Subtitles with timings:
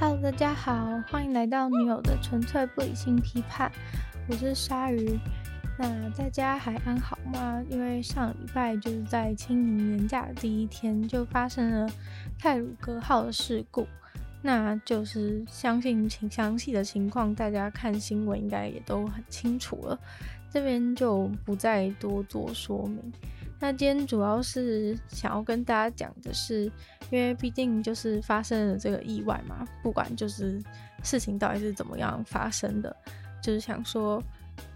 [0.00, 3.70] Hello，大家好，欢迎来到女友的纯粹不理性批判。
[4.30, 5.20] 我是鲨鱼。
[5.78, 7.62] 那大家还安好吗？
[7.68, 11.92] 因为上礼拜就是在清明年假的第一天，就发生了
[12.38, 13.86] 泰鲁格号的事故。
[14.40, 19.98] 那就是相信情详细的情况，大家看新闻应该也都很清楚了。
[20.50, 23.12] 这边就不再多做说明。
[23.62, 26.64] 那今天主要是想要跟大家讲的是，
[27.10, 30.58] 因为毕竟就是发生了这个意外嘛，不管就是
[31.02, 32.96] 事情到底是怎么样发生的，
[33.42, 34.22] 就是想说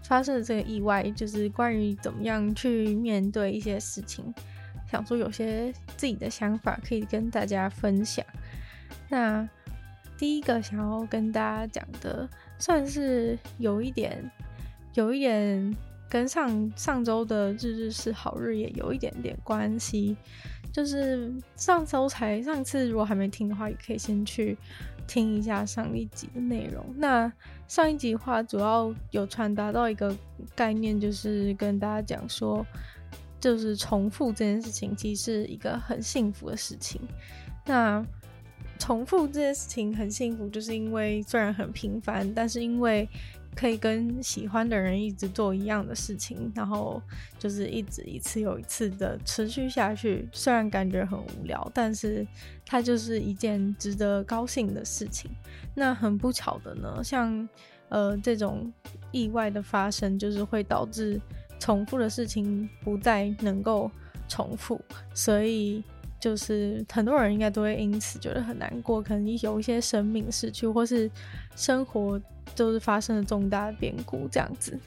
[0.03, 4.31] 发生了这个意外，就是关于怎么样去面对一些事情，
[4.87, 8.23] 想说有些自己的想法可以跟大家分享。
[9.09, 9.49] 那
[10.15, 14.31] 第一个想要跟大家讲的，算是有一点，
[14.93, 15.75] 有一点。
[16.15, 20.15] 跟上上周的日日是好日也有一点点关系，
[20.71, 24.57] 就是上周才上次如果还没听的话，也可以先去
[25.05, 26.85] 听一下上一集的内容。
[26.95, 27.29] 那
[27.67, 30.15] 上一集的话，主要有传达到一个
[30.55, 32.65] 概念，就是跟大家讲说，
[33.41, 37.01] 就是重复这件事情其实是一个很幸福的事情。
[37.65, 38.01] 那
[38.79, 43.05] 重复这件事情很幸福，就是因为虽然很平凡，但是因为
[43.55, 47.01] 可以跟喜欢的人一直做一样的事情，然后
[47.39, 50.27] 就是一直一次又一次的持续下去。
[50.31, 52.27] 虽然感觉很无聊，但是
[52.65, 55.31] 它就是一件值得高兴的事情。
[55.73, 57.47] 那很不巧的呢，像
[57.89, 58.71] 呃这种
[59.11, 61.19] 意外的发生，就是会导致
[61.59, 63.89] 重复的事情不再能够
[64.27, 64.79] 重复，
[65.13, 65.83] 所以。
[66.19, 71.09] 就是很多人应该都会因此觉得很难过，可能有一些生命逝去，或是
[71.55, 72.19] 生活
[72.55, 74.79] 就是发生了重大的变故这样子。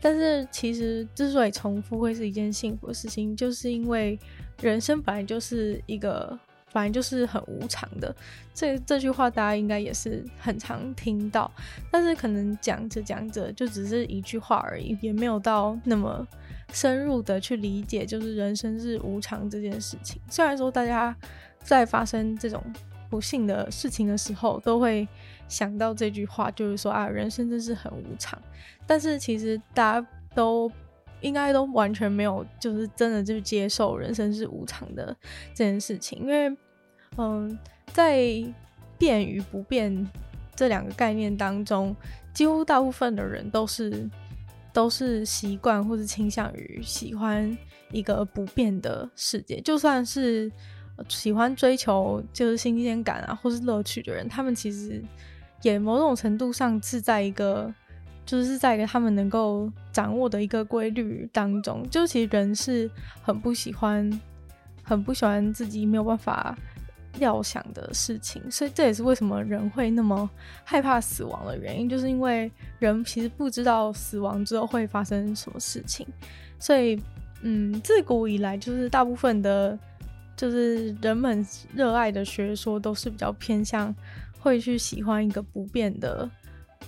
[0.00, 4.18] 但是其实之所以重复会是一件幸福的事情，就是因为
[4.62, 6.38] 人生本来就是一个，
[6.72, 8.14] 本来就是很无常的。
[8.54, 11.50] 这这句话大家应该也是很常听到，
[11.90, 16.26] 但是可能讲着讲着就只是一句话而已，也没有到那么。
[16.72, 20.20] 深入的去理解，就是人生是无常这件事情。
[20.28, 21.14] 虽然说大家
[21.62, 22.62] 在发生这种
[23.08, 25.06] 不幸的事情的时候，都会
[25.48, 28.40] 想到这句话，就是说啊，人生真是很无常。
[28.86, 30.70] 但是其实大家都
[31.20, 35.16] 应该都完全没有，就是真的就接受人生是无常的
[35.54, 36.20] 这件事情。
[36.20, 36.56] 因为，
[37.16, 37.58] 嗯，
[37.92, 38.22] 在
[38.96, 40.08] 变与不变
[40.54, 41.94] 这两个概念当中，
[42.32, 44.08] 几乎大部分的人都是。
[44.72, 47.56] 都是习惯或是倾向于喜欢
[47.90, 50.50] 一个不变的世界，就算是
[51.08, 55.02] 喜欢追求就是新鲜感啊，或是乐趣的人，他们其实
[55.62, 57.72] 也某种程度上是在一个，
[58.24, 61.84] 就是在一个他们能够掌握的一个规律当中。
[61.90, 62.90] 就其实人是
[63.22, 64.20] 很不喜欢，
[64.82, 66.56] 很不喜欢自己没有办法。
[67.18, 70.28] 料想的事情，所以这也是为什么人会那么
[70.64, 76.06] 害怕死亡的原因，就是因为人其实不知道死亡之后会发生什么事情，
[76.58, 77.02] 所以，
[77.42, 79.76] 嗯，自古以来就是大部分的，
[80.36, 81.44] 就是人们
[81.74, 83.94] 热爱的学说都是比较偏向
[84.38, 86.30] 会去喜欢一个不变的、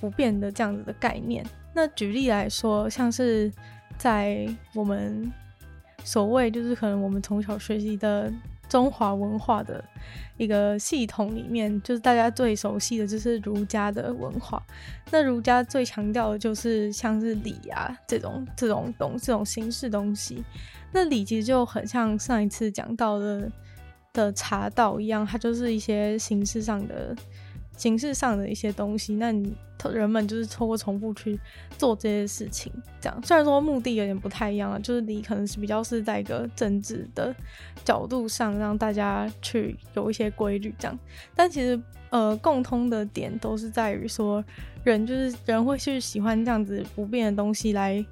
[0.01, 1.45] 不变的这样子的概念。
[1.75, 3.53] 那举例来说，像是
[3.99, 5.31] 在我们
[6.05, 8.33] 所谓就是可能我们从小学习的。
[8.73, 9.85] 中华文化的
[10.39, 14.63] 一个系统里面，就是大家最熟悉的就是儒家的文化。
[15.11, 20.43] 那儒家最强调的就是像是礼啊这种这种东这种形式东西。
[20.91, 23.53] 那礼其实就很像上一次讲到的
[24.15, 27.15] 的茶道一样，它就是一些形式上的。
[27.77, 29.55] 形式上的一些东西，那你
[29.93, 31.39] 人们就是透过重复去
[31.77, 37.35] 做这些事情，这样虽然说目的有点不太一样了，就是你可能是比较是在一个政治的
[37.85, 40.97] 角度上让大家去有一些规律这样，
[41.35, 41.81] 但其实
[42.11, 44.45] 呃共通的点都是在于说
[44.85, 48.05] 人就是人会去喜欢这样子不变的东西来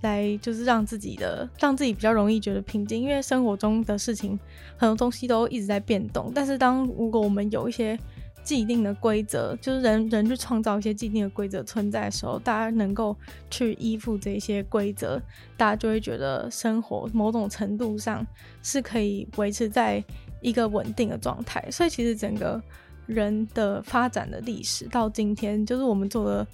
[0.00, 4.38] 来就是让自己的让自己比较容易觉得平静，因为生活中的事情
[4.78, 7.98] 很多东西都一直在变动，但是当如果我们有一些
[8.44, 13.16] 既定的规则，就是人人去创造一些既定的规则存在的时候，大家能够
[13.48, 15.20] 去依附这些规则，
[15.56, 18.26] 大家就会觉得生活某种程度上
[18.62, 20.02] 是可以维持在
[20.40, 21.64] 一个稳定的状态。
[21.70, 22.60] 所以，其实整个
[23.06, 26.46] 人的发展的历史到今天，就是我们做了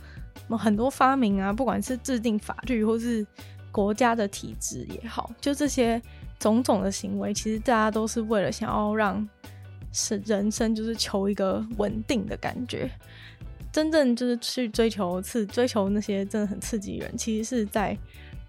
[0.58, 3.26] 很多发明啊，不管是制定法律或是
[3.73, 6.00] 国家的体制也好，就这些
[6.38, 9.26] 种种的行为，其实大家都是为了想要让。
[9.98, 12.90] 是人生就是求一个稳定的感觉，
[13.72, 17.96] 真正就是去追求刺追求那些真的很刺激人，其实是在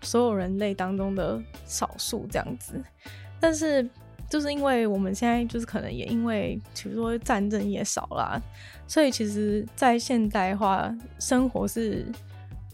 [0.01, 2.81] 所有人类当中的少数这样子。
[3.39, 3.87] 但是
[4.29, 8.39] 就是因为我们现在就是可能也因为，比如说战争也少啦，
[8.87, 12.05] 所以其实，在现代化生活是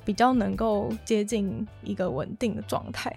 [0.04, 3.16] 比较能够接近一个稳定的状态，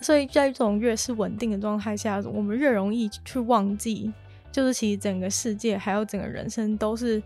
[0.00, 4.12] 所以在这种越是稳定的状态下，我们越容易去忘记，
[4.52, 7.22] 就是其实整个世界还有整个人生都是，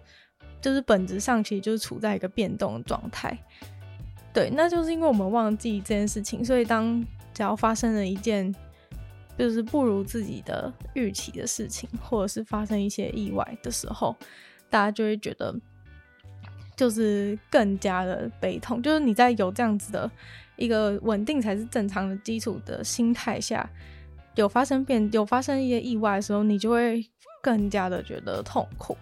[0.60, 3.38] 就是本质上其实就是处在一个变动的状态。
[4.32, 7.00] 对，那就是因为我们忘记这件事情，所以当
[7.32, 8.54] 只要发生了一件
[9.38, 14.16] 就是不如自己的预期的事情，或者是发生一些意外的时候，
[14.68, 15.54] 大家就会觉得
[16.76, 18.82] 就是更加的悲痛。
[18.82, 20.10] 就是你在有这样子的
[20.56, 23.68] 一个稳定才是正常的基础的心态下，
[24.34, 27.04] 有发生变有发生一些意外的时候，你就会
[27.42, 28.96] 更加的觉得痛苦。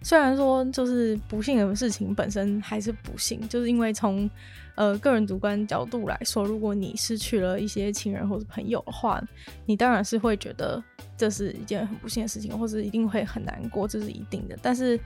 [0.00, 4.30] 虽然说就是不幸的事情本身还是不幸，就是因为从
[4.76, 9.20] 呃个人主观角度来说，如果你失去了一些亲人或者朋友的话，
[9.66, 10.80] 你当然是会觉得
[11.16, 14.56] 这是一件很不幸的事情，或者一定会很难过，这是一定的。
[14.62, 14.98] 但是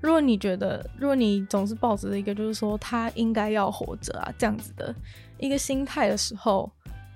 [0.00, 4.92] 如果你觉得，如果你总是抱着一个就是说他应该要活着啊这样子的
[5.38, 6.68] 一个心态的时候，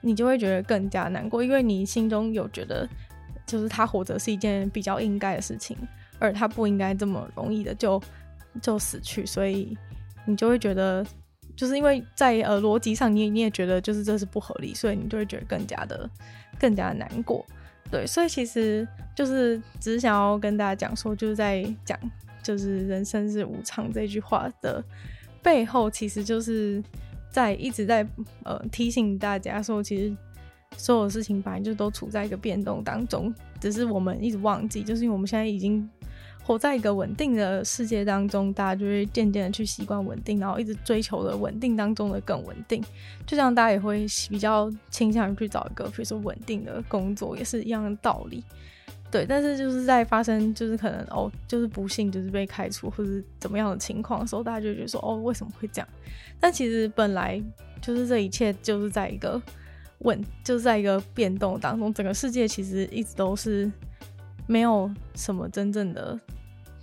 [0.04, 2.88] 你就会觉得更加难过，因为你心中有觉得
[3.46, 5.76] 就是他活着是一件比较应该的事情。
[6.20, 8.00] 而他不应该这么容易的就
[8.62, 9.76] 就死去，所以
[10.24, 11.04] 你就会觉得，
[11.56, 16.08] 就是因为在呃逻辑上，你你也觉得就是这是不合理，所以你就会觉得更加的
[16.58, 17.44] 更加难过。
[17.90, 21.98] 对，所以其实就是只是想要跟大家讲说，就是在讲
[22.42, 24.82] 就是人生是无常这句话的
[25.42, 26.82] 背后，其实就是
[27.34, 28.06] 在一直在
[28.44, 30.16] 呃提醒大家说，其实
[30.76, 35.88] 所有事情本来就都处在一个变动当中，只是我们一直忘记，就是因为我们现在已经。
[36.46, 42.84] 活在一个稳定的世界当中，大家就会渐渐的去习惯稳定，然后一直追求的稳定当中的更稳定。
[43.26, 48.44] 就像大家也会比较倾向于去找一个，比如说稳定的工作，也是一样的道理。
[49.14, 55.88] 对，但是就是在发生就是可能哦，就是不幸就是被开除或者怎么样的情况的时候，大家就觉得说哦，为什么会这样？
[56.40, 57.40] 但其实本来
[57.81, 59.40] 就是这一切就是在一个
[59.99, 63.70] 问，就是在一个变动当中，整个世界其实一直都是。
[64.46, 66.20] 没有什么真正的、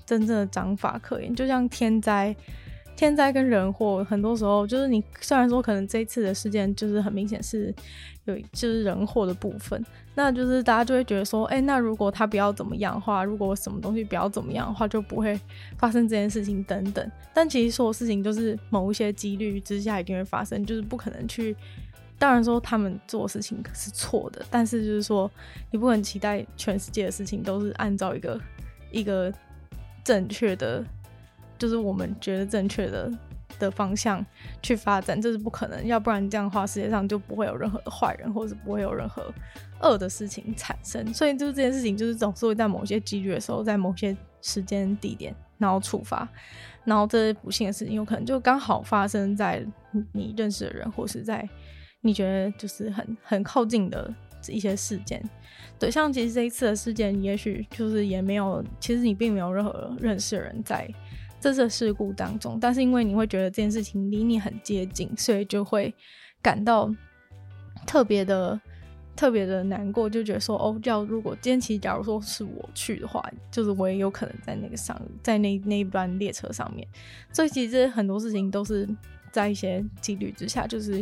[0.04, 2.36] 真正的章法可言，就像天灾、
[2.96, 7.72] 天灾跟人祸，很多时候就是你虽然说可能这一次的事件就是很明显是
[8.26, 15.40] 有就是人祸的部分，那就是大家就会觉得说，哎，那如果他不要怎么样的话，如果什么东西不要怎么样的话，就不会
[15.78, 17.12] 发生这件事情等等。
[17.34, 21.56] 但其实所有事情都是某一些几率之下一定会发生，就是不可能去。
[22.20, 25.32] 当然说他们做事情是错的，但是就是说
[25.72, 28.40] 你不能期待全世界的事情都是按照一个
[28.92, 29.34] 一个
[30.04, 30.86] 正确的，
[31.58, 33.12] 就是我们觉得正确的
[33.62, 34.26] 的方向
[34.62, 35.86] 去发展，这是不可能。
[35.86, 39.34] 要不然这样的话，世界上就不会有任何的坏人，或者是不会有任何
[39.82, 41.14] 恶的事情产生。
[41.14, 46.28] 所以就是这件事情，就是总是会在某些几率的时候，在某些时间地点，然后触发，
[46.84, 49.66] 然后这些不幸的事情有可能就刚好发生在
[50.12, 51.48] 你认识的人，或是在。
[52.04, 54.12] 你觉得就是很很靠近的
[54.48, 55.24] 一些事件，
[55.78, 60.90] 对，像其实这一次的事件，也许就是也没有，其实你并没有任何认识的人在
[61.42, 65.94] 这次事故当中，但是因为你会觉得这件事情离你很接近，所以就会
[66.42, 66.90] 感到
[67.86, 68.58] 特别的
[69.16, 73.22] 特别的难过，就觉得说哦，要如果今天其实假如说是我去的话，
[73.52, 76.88] 就是我也有可能在那个上，在那那一班列车上面，
[77.34, 78.88] 所以其实很多事情都是。
[79.34, 81.02] 在一些几率之下，就是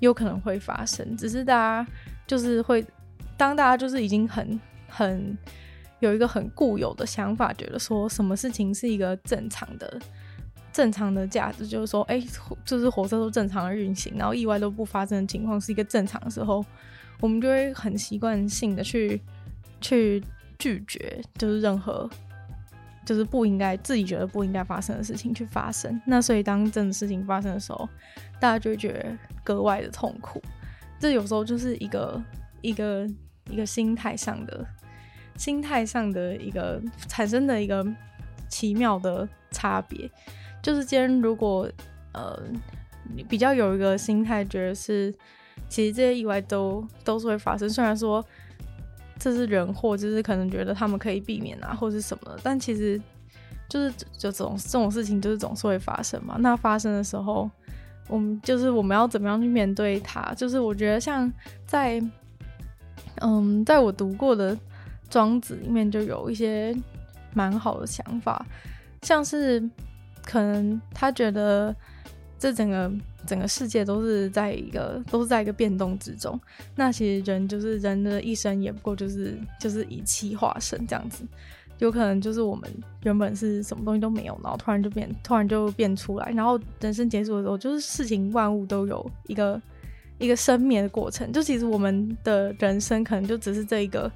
[0.00, 1.16] 有可能会发生。
[1.16, 1.90] 只是大家
[2.26, 2.84] 就是会，
[3.38, 5.38] 当大家就是已经很很
[6.00, 10.00] 有一个很固有的想法，觉得说什么事情是一个正常的、
[10.72, 12.28] 正常的价值，就是说，哎、欸，
[12.64, 16.64] 就是火车都正常的运行，然后意外都不发生的情况是一个正常的时候，
[17.20, 19.20] 我们就会很习惯性的去
[19.80, 20.22] 去
[20.58, 22.10] 拒绝，就是任何。
[23.02, 27.88] 就是不应该自己觉得不应该发生的事情去发生，那所以当真的事情发生的时候，
[28.38, 30.40] 大家就觉得格外的痛苦。
[31.00, 32.22] 这有时候就是一个
[32.60, 33.08] 一个
[33.48, 34.64] 一个心态上的
[35.40, 36.78] 心态上的一个
[37.08, 37.82] 产生的一个
[38.48, 40.10] 奇妙的差别。
[40.62, 41.66] 就是今天如果
[42.12, 42.38] 呃
[43.16, 45.10] 你比较有一个心态，觉得是
[45.68, 48.22] 其实这些意外都都是会发生，虽然说。
[49.22, 52.98] 这是人祸，就是可能觉得他们可以避免啊，或是什么的，但其实
[53.68, 56.36] 就是就这种这种事情，就是总是会发生嘛。
[56.38, 57.50] 那发生的时候，
[58.08, 60.32] 我们就是我们要怎么样去面对它？
[60.32, 61.30] 就是我觉得像
[61.66, 62.02] 在
[63.20, 64.56] 嗯，在我读过的
[65.10, 66.74] 《庄子》里面，就有一些
[67.34, 68.46] 蛮好的想法，
[69.02, 69.60] 像是
[70.24, 71.74] 可能他觉得
[72.38, 72.90] 这整个
[73.26, 76.40] 整个世界都是在一个都是在一个变动之中。
[76.74, 81.24] 那其实人就是人的一生，也不过就是就是以气化生这样子。
[81.78, 82.70] 有可能就是我们
[83.04, 89.58] 原本是什么东西都没有，然后突然就变，突然就变出来，然后人生结束的时候，就是事情万物都有一个
[90.18, 91.32] 一个生灭的过程。
[91.32, 94.12] 就其实我们的人生可能就只是这一个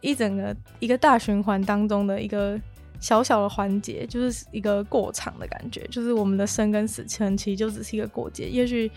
[0.00, 2.60] 一整个一个大循环当中的一个
[3.00, 5.86] 小小的环节，就是一个过场的感觉。
[5.90, 8.48] 就是我们的生跟死，其实就只是一个过节。
[8.48, 8.90] 也许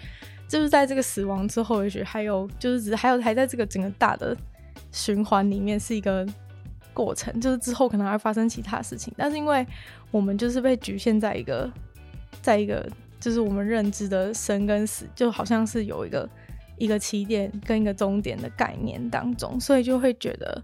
[0.48, 4.36] 就是在这个死亡之后，也许还有就是只还有还在这个整个大的
[4.92, 6.28] 循环里面是一个。
[6.92, 9.66] 过程就是之后可能还会发生其他事情，但是因为
[10.12, 11.72] 我们就是被局限在一个，
[12.42, 12.86] 在一个
[13.22, 16.28] 就是我们认知的生跟死，就好像是有一个
[16.80, 20.60] 一个起点跟一个终点的概念当中，所以就会觉得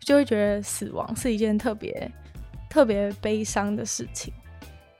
[0.00, 2.12] 就会觉得死亡是一件特别
[2.68, 4.34] 特别悲伤的事情。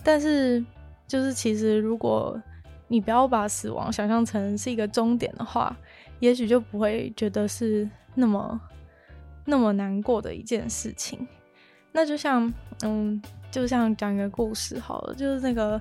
[0.02, 0.64] 但是
[1.06, 2.40] 就是其实如果
[2.88, 5.76] 你不要把死亡想象成是一个终点的话，
[6.20, 8.58] 也许就不会觉得是那么。
[9.48, 11.24] 那么难过的一件事情，
[11.92, 13.22] 那就像，嗯，
[13.56, 15.80] 就像讲一个故事好了，就是那个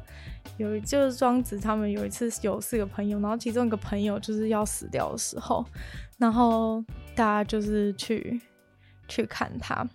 [0.56, 5.66] 有，就是庄子他们有一次有四个朋友，然后其中一个朋友就是要死掉的时候，
[6.18, 6.82] 然后
[7.14, 8.40] 大家就是去
[9.10, 9.86] 去看他，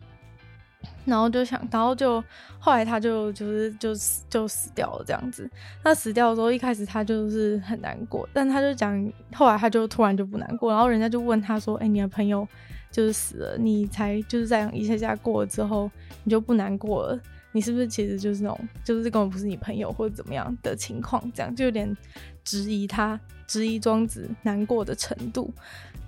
[1.06, 2.22] 然后就想，然后就
[2.58, 5.50] 后来他就就是就死就死掉了这样子。
[5.82, 12.46] 他死掉的时候，一开始他就是很难过，但他就讲，后来他就突然就不难过，然后人家就问他说：“哎，你的朋友？”
[12.92, 15.88] 就是死了，你才就是这样一下下过了之后，
[16.24, 17.20] 你就不难过了。
[17.52, 21.22] 你是不是其实就是那种，就是根本不是你朋友或者怎么样的情况？
[21.32, 21.96] 这样就有点
[22.44, 25.52] 质疑他，质疑庄子难过的程度。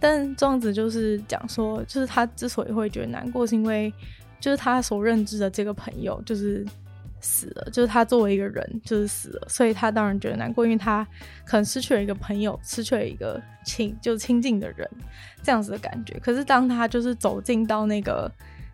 [0.00, 3.92] 但庄子就是讲说，就是他之所以会觉得难过，是因为
[4.40, 6.66] 就是他所认知的这个朋友就是。
[7.24, 11.06] 死了，就是他作为一个人，就是死了，所以他当然觉得难过，因为他
[11.44, 14.90] 可能失去了一个朋友，失去了一个亲，就亲近的人，
[15.40, 16.18] 这样子的感觉。
[16.18, 18.28] 可是当他就是走进到那个，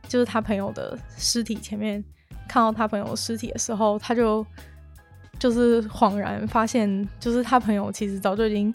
[0.08, 2.02] 就是他朋友的尸体前面，
[2.48, 4.44] 看到他朋友尸体的时候，他就
[5.38, 8.74] 就是恍然发现，就是他朋友其实早就已经，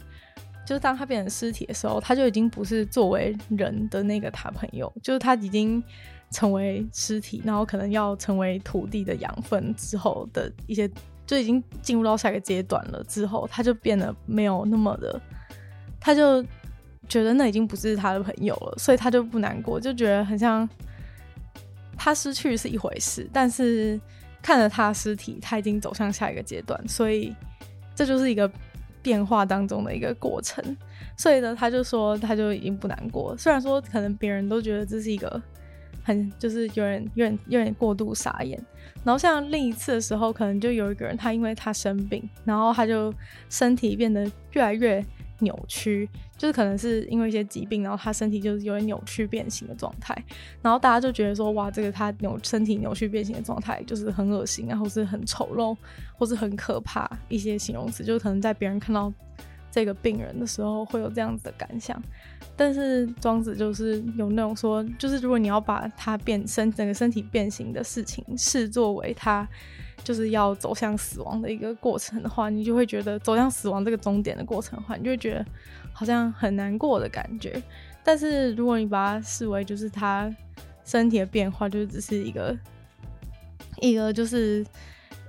[0.65, 5.83] 就是当他变成尸体的时候，他就已经不是作为人的那个他朋友，就是他已经。
[6.31, 10.89] 成为尸体，然后可能要成为土地的养分之后的一些，
[11.27, 13.03] 就已经进入到下一个阶段了。
[13.03, 15.21] 之后他就变得没有那么的，
[15.99, 16.43] 他就
[17.07, 20.67] 觉得那已经不是他的朋友了，所以他就不难过，就觉得很像
[22.03, 23.97] 他失去是一回事，但是
[24.41, 27.33] 看着他尸体，他已经走向下一个阶段，所以
[27.95, 28.51] 这就是一个
[29.01, 30.61] 变化当中的一个过程。
[31.17, 35.41] 所以呢，他就说他就已经不难过，虽然说可能别人都觉得这是一个。
[36.05, 38.61] 很就是有点有点有点过度傻眼，
[39.05, 43.13] 然后像另一次的时候，可能就有一个人他因为他生病，然后他就
[43.49, 45.01] 身体变得越来越
[45.39, 50.15] 扭曲，就是可能是因为一些疾病，然后他身体就是有点扭曲变形的状态，
[50.61, 55.75] 然后大家就觉得说哇，这个他扭身体扭曲变形的状态就是很恶心，然后是很丑陋，
[56.17, 59.11] 或是很可怕一些形容词，就可能在别人看到。
[59.75, 61.99] 这个病人的时候会有这样子的感想，
[62.55, 69.49] 但是庄子就是有那种说，就是如果你要把他变身整个身体变形的事情视作为他
[70.03, 75.45] 就是要走向死亡的一个过程的话，你就会觉得走向死亡这个终点的过程的话，你就会觉得
[75.91, 77.61] 好像很难过的感觉。
[78.03, 80.29] 但是如果你把它视为就是他
[80.83, 82.57] 身体的变化，就只是一个
[83.79, 84.65] 一个就是。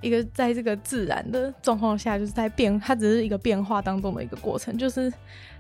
[0.03, 5.11] 一个在这个自然的状况下，就是在变，它只是一个变化当中的一个过程，就是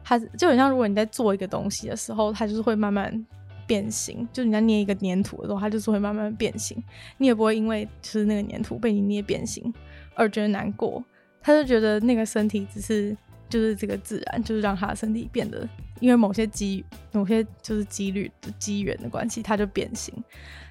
[0.04, 3.26] 它就很像，如果你在做一个东西的时候，它就是会慢慢
[3.66, 4.26] 变形。
[4.33, 6.83] 就你在捏一个粘土的时候，它就是会慢慢变形。
[7.18, 9.73] 你也不会因为就是那个粘土被你捏变形
[10.14, 11.02] 而觉得难过，
[11.40, 13.16] 他就觉得那个身体只是
[13.49, 15.68] 就是这个自然，就是让他的身体变得
[16.00, 20.14] 因为某些机某些就是几率的机缘的关系，它就变形。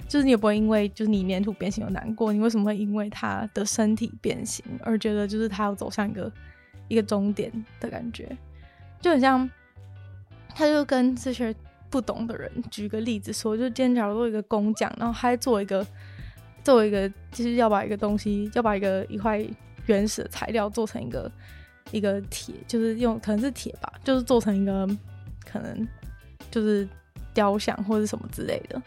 [0.05, 6.31] 就是你也不会因为就是你粘土变形而难过，你为什么会因为他的身体变形而觉得就是他要走向一个
[6.89, 8.37] 一个终点的感觉？
[8.99, 9.49] 就很像，
[10.53, 11.55] 他就跟这些
[11.93, 15.85] 不懂的人举个例子说，就今天假如做一个工匠，然后他做一个
[16.63, 19.45] 做一个，就是要把一个东西，要把一个一块
[19.85, 21.31] 原始的材料做成一个
[21.91, 24.87] 一个铁，就是用可能是铁吧，就是做成一个
[25.45, 25.87] 可能
[26.49, 26.89] 就是
[27.31, 28.81] 雕像或者什么之类的。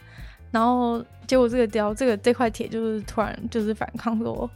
[0.50, 4.50] 然后结果这个雕，这个这块铁就是突然就是反抗说，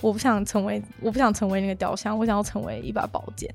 [0.00, 3.48] 我不想成为，我不想成为那个雕像，我想要成为一把宝剑。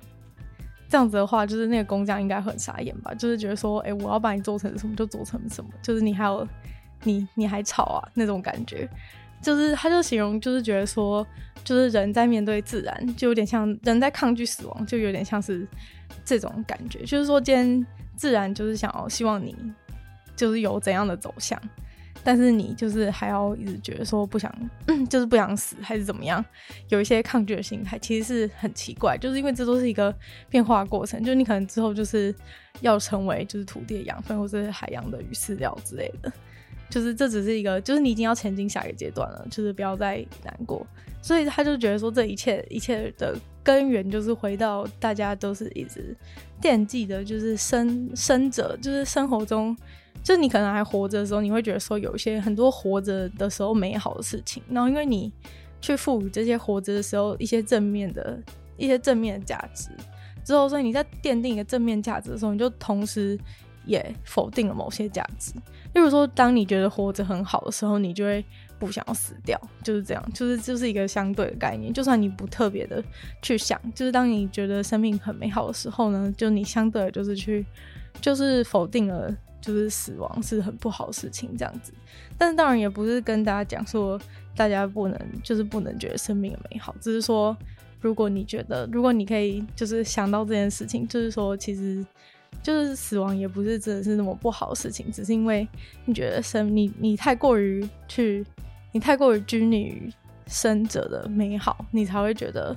[0.89, 3.13] 这样子的话，就是那个工匠应该很傻眼吧？
[3.13, 6.45] 就是觉得说，哎，我要把你做成什么就做成什么，就是你还有
[7.03, 8.89] 你你还吵啊那种感觉。
[9.41, 11.25] 就是他就形容就是觉得说，
[11.63, 15.65] 就是人在面对自然，就有点像人在抗拒死亡，就有点像是
[16.25, 16.99] 这种感觉。
[17.05, 19.55] 就是说，今天自然就是想要希望你
[20.35, 21.57] 就是有怎样的走向。
[22.23, 24.53] 但是你就是还要一直觉得说不想，
[25.09, 26.43] 就是不想死，还是怎么样？
[26.89, 30.13] 有一些抗拒的心态，其实是很奇怪，就是因为这都是一个
[30.49, 32.33] 变化过程，就是你可能之后就是
[32.81, 36.31] 要成为就是土地的养分，或是海洋的鱼饲料之类的，
[36.89, 40.85] 就是这只是一个，就是你已经要前进下一个阶段了，就是不要再难过。
[41.21, 46.15] 所以他就觉得说，这一切一切的根源就是回到大家都是一直
[46.61, 49.75] 惦记的，就是生生者，就是生活中。
[50.23, 55.31] 就你可能还活着的时候，你会觉得说有一些很多活着的时候美好的事情，然后因为你
[55.81, 58.37] 去赋予这些活着的时候一些正面的
[58.77, 59.89] 一些正面的价值
[60.43, 63.39] 之后，所以你在奠定一个正面价值的时候，你就同时
[63.85, 65.53] 也否定了某些价值。
[65.93, 68.43] 例如说，当你觉得活着很好的时候，你就会
[68.77, 71.91] 不想要死掉，就是这样，就是就是一个相对的概念。
[71.91, 73.03] 就算你不特别的
[73.41, 77.65] 去想，就是当你觉得生命很美好的时候呢，就你相对的就是去
[78.21, 79.35] 就是否定了。
[79.61, 81.93] 就是死亡是很不好的事情，这样子。
[82.37, 84.19] 但是当然也不是跟大家讲说
[84.55, 86.95] 大家不能，就是不能觉得生命的美好。
[87.01, 87.55] 只是说，
[87.99, 92.05] 如果你觉得，如果你可以，就是想到这件事情，就是说，其实
[92.63, 95.67] 就是死亡也不是真的是那么不好的事情，只是因为
[96.05, 98.45] 你觉得生你你太过于去，
[98.91, 100.11] 你太过于拘泥于
[100.47, 102.75] 生者的美好，你才会觉得。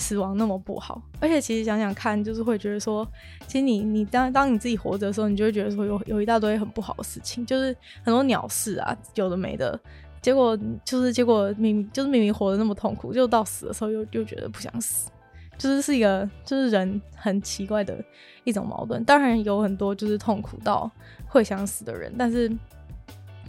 [0.00, 3.06] 死亡那么不好，而且其实想想看，就是会觉得说，
[3.46, 9.78] 其实你你当当你自己活着的时候，你就会觉得说有有一大堆很不好的事情，就是很多鸟事啊，有的没的，
[10.22, 15.10] 结果就是结果明就是明明活得那么痛苦，就到死的时候又又觉得不想死，
[15.58, 18.02] 就是是一个就是人很奇怪的
[18.44, 19.04] 一种矛盾。
[19.04, 20.90] 当然有很多就是痛苦到
[21.26, 22.50] 会想死的人，但是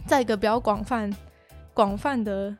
[0.06, 1.10] 在一个比较广泛
[1.72, 2.54] 广泛的。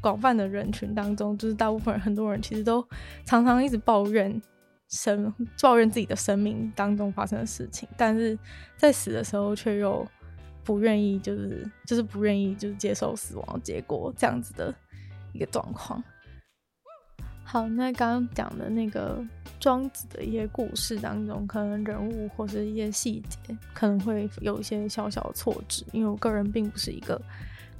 [0.00, 2.86] 广泛的人群当中，就是大部分，很多人其实都
[3.24, 4.40] 常常一直抱怨
[4.88, 8.38] 生，抱怨自己的生命当中发生的事情，但是
[8.76, 10.06] 在死的时候却又
[10.64, 14.74] 不愿意，就是就是不愿意，就是接受死亡结果这样子的
[15.32, 16.02] 一个状况。
[17.44, 19.22] 好，那刚刚讲的那个
[19.58, 27.20] 庄子的一些故事当中，可能人物或是一些细节可能会有一些小小的错置，因为我个人并不是一个。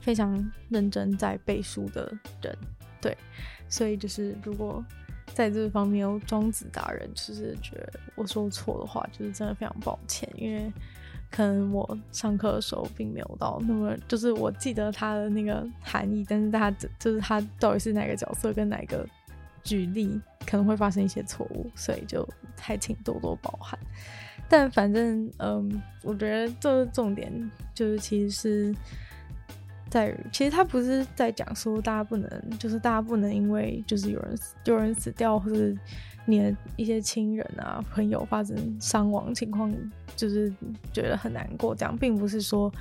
[0.01, 2.11] 非常认真在背书的
[2.43, 2.57] 人，
[3.01, 3.17] 对，
[3.69, 4.85] 所以就是如果
[5.35, 10.73] 在这方面有庄子达人，就是觉得我说错的话，就是真的非常抱歉，因为
[11.31, 19.07] 可能我上课的时候并没有到那么，就是我记得他的那个含义，但是他就是他到底是哪个角色跟哪个
[19.63, 22.27] 举例，可能会发生一些错误，所以就
[22.59, 23.79] 还请多多包涵。
[24.49, 27.31] 但反正嗯，我觉得这个重点
[27.75, 28.75] 就是其实是。
[29.91, 35.75] 在，其实他不是在讲说大家不能，就是大家不能因为就是有人有人死掉，或者
[36.25, 39.75] 你的一些亲人啊朋友发生伤亡情况，
[40.15, 40.53] 就是
[40.93, 41.75] 觉得很难过。
[41.75, 42.73] 这样并不是说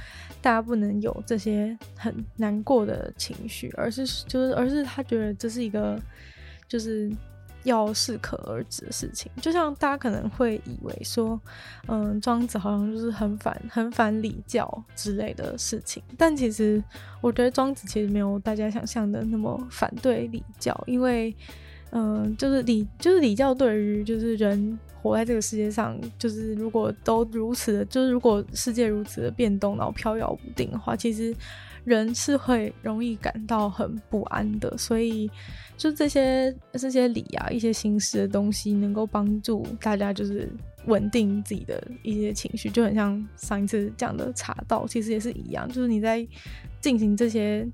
[0.41, 5.99] 大家不能有这些很难过的情绪，而是就是而是他觉得这是一个
[6.67, 7.11] 就是。
[7.63, 11.39] 要适可而止的事情，就像大家可能会以为说，
[11.87, 16.83] 嗯，庄子好像就是很反、很反礼教之类的事情，但其实
[17.21, 21.35] 我觉得庄子其实没有大家想象的那么反对礼教，因为，
[21.91, 31.35] 嗯，就是礼，就是礼教对于就是人活在这个世界上，就是如果都如此的，就是如果世界如此的变动，然后飘摇不定的话，其实。
[31.83, 35.29] 人是会容易感到很不安的，所以
[35.77, 40.49] 就这些这些礼啊，一些形式的东西，能够帮助大家就是
[40.85, 46.25] 稳定自己的一些情绪，就很像上一次讲的茶道，其实也是一样，就是你在
[46.81, 47.67] 进行这些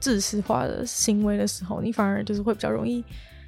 [0.00, 3.04] 制式化的行为的时候，你反而就是会比较容易，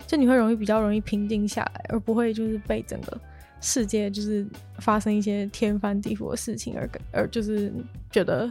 [0.06, 3.18] 就你会容易比较容易平静下来，而不会就是被整个
[3.60, 4.46] 世界就是
[4.78, 7.72] 发生一些天翻地覆的事情而而就是
[8.10, 8.50] 觉得。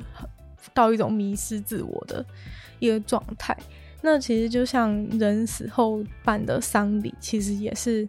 [0.74, 2.24] 到一种迷失自我的
[2.80, 3.58] 一个状态，
[4.02, 8.08] 那其实就像人死后办的丧礼，其实也是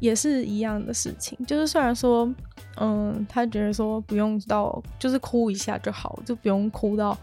[0.00, 1.38] 也是一样的事情。
[1.46, 2.32] 就是虽然说，
[2.78, 7.16] 嗯，他觉得说不用到，就是哭一下就好，就不用哭到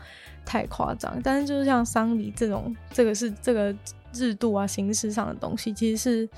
[0.46, 1.20] 太夸张。
[1.24, 3.76] 但是就是像丧礼这种，这个是这个
[4.12, 6.30] 制度啊、形式上的东西，其实是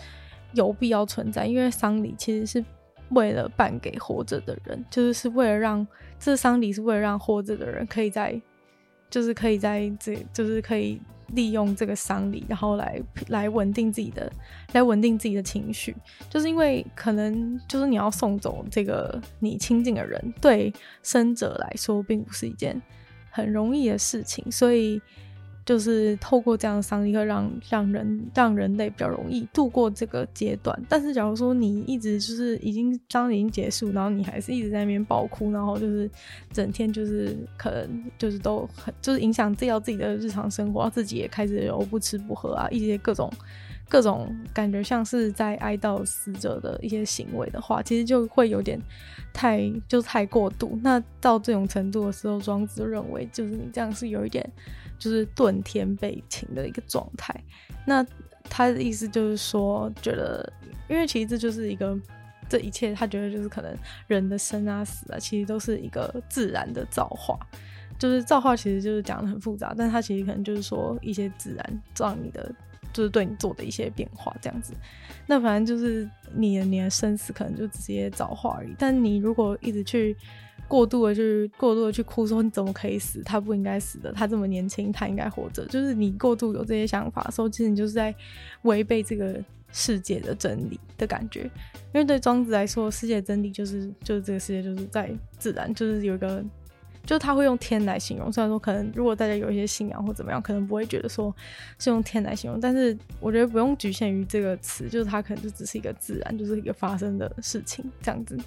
[0.53, 2.63] 有必要存在，因为丧礼其实是。
[3.09, 5.85] 为了办给活着的人，就是是为了让
[6.23, 8.41] 这丧礼是为了让活着的人可以在，
[9.09, 11.01] 就是可以在这，就是可以
[11.33, 14.31] 利用这个丧礼，然后来来稳定自己的，
[14.71, 15.93] 来稳定自己的情绪。
[16.29, 22.81] 就是因为可能就是你要送走这个你亲近的人，对生者来说并不是一件
[23.29, 25.01] 很容易的事情，所以
[25.65, 30.77] 就是透过这样的商机，会让让人让人类比较容易度过这个阶段。
[30.89, 36.09] 但是，假如说你一直就是已经伤已经结束，然后你还是一直在那边爆哭，然后就是
[36.51, 43.31] 整天就是可能就是都很就是影响自己自己的日常生活，自己也开始有不吃不喝啊，一些各种
[43.87, 48.77] 各种感觉像是在哀悼死者的一些行为的话，其实就会有点
[49.31, 50.77] 太就太过度。
[50.83, 54.45] 那到这种程度的时候，庄子认为就是你这样是有一点。
[55.03, 57.35] 就是顿天背情的一个状态，
[57.85, 58.05] 那
[58.45, 60.49] 他的意思就是说，觉得，
[60.87, 61.99] 因为其实这就是一个，
[62.47, 63.75] 这一切他觉得就是可能
[64.07, 67.37] 人的生啊死啊，其实都是一个自然的造化，
[67.99, 72.49] 就是造化其实就是讲得很复杂，但他其实可能就是说一些自然让你的，
[72.93, 74.71] 就是对你做的一些变化这样子，
[75.27, 80.15] 那反正就是你的你的生死可能就直接造化而已，但你如果一直去。
[80.67, 83.21] 过度的去过度的去哭说，你怎么可以死？
[83.23, 85.65] 他不应该死的，他这么年轻，他应该活着。
[85.67, 88.13] 就是你过度有这些想法的时候，其实你就是在
[88.63, 91.43] 违背这个世界的真理的感觉。
[91.93, 96.43] 因为对庄子来说，世界的真理就是就是这个世界就是在自然，就是有一个。
[97.05, 101.35] 就他会用天来形容，虽然说可能如果大家有一些信仰或怎么样，可能不会觉得说
[101.77, 108.37] 是用天来形容，但是我觉得不用局限于这个词，就是它可能就只是一个自然，就是一个发生的事情这样子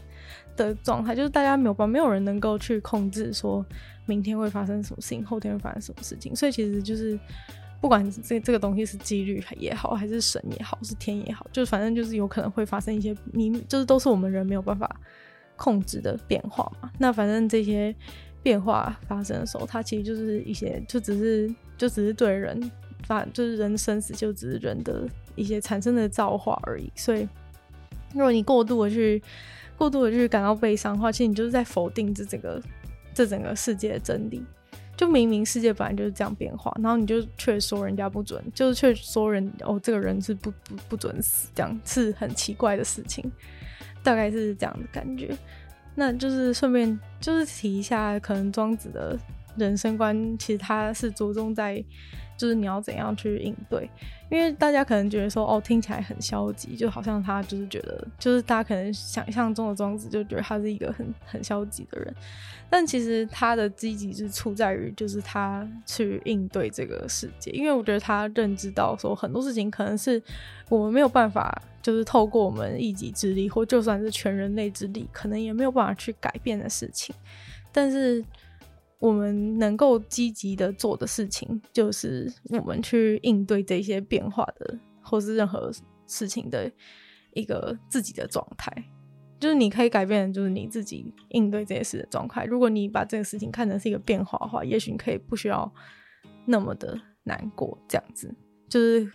[0.57, 3.65] 的状态，就是大家没有办法，没有人能够去控制说
[4.07, 7.19] 明天会发生什么事情，后天会发生什么事情，所以其实就是
[7.81, 14.91] 不管这这个东西是几率也好，还是神也好，是天也好，就反正就是有可能会发生一些你就是都是我们人没有办法
[15.57, 17.95] 控制的变化嘛，那反正这些。
[18.43, 22.71] 变化发生的时候，它其实就是一些，就只是，就只是对人
[23.03, 26.89] 发，就是人生死，就只是人的一些产生的造化而已。
[26.95, 27.29] 所以，
[28.13, 29.21] 如果你过度的去，
[29.77, 32.63] 过度的去感到悲伤的话，其实你就是在否定这整个，
[33.15, 34.45] 这整个世界的真理。
[34.97, 43.31] 就明明世界本来就是这样变化，然后你就却说人家不准，就是却说人哦，这个人是不不不准死，这样是很奇怪的事情。
[44.03, 45.37] 大概是这样的感觉。
[45.95, 49.19] 那就是顺便就是提一下，可能庄子的
[49.57, 51.85] 人生观，其实他是着重在，
[52.37, 53.89] 就是你要怎样去应对，
[54.31, 62.15] 因为大家可能觉得说，哦，听起来很消极，就好像他就是觉得，就是大家可能想象中的庄子就觉得他是一个很很消极的人，
[62.69, 70.23] 但其实他的积极是处在于，就是他去应对这个世界，因为我觉得他认知到说很多事情可能是
[70.69, 71.63] 我们没有办法。
[71.83, 77.15] 就是透过我们一己之力，或就算是全人类之力，可能也没有办法去改变的事情。
[77.71, 78.25] 但是
[78.99, 85.71] 我们能够积极的做的事情，就是我们去应对这些变化的，或是任何
[86.07, 86.71] 事情的
[87.33, 88.73] 一个自己的状态。
[89.39, 92.45] 就是你可以改变，就是你自己应对这些事的状态。
[92.45, 95.71] 如果你把这个事情看成是一个变化的话，也许你可以不需要
[96.47, 97.79] 那么的难过。
[97.87, 98.35] 这样子
[98.69, 99.11] 就是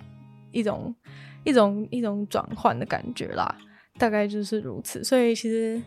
[0.51, 0.95] 一种。
[1.43, 3.57] 一种一种转换的感觉啦，
[3.97, 5.03] 大概就是如此。
[5.03, 5.81] 所以其实